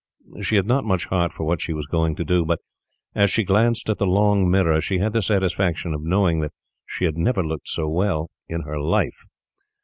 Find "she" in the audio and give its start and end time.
0.41-0.55, 1.61-1.73, 3.29-3.43, 4.81-4.97, 6.87-7.05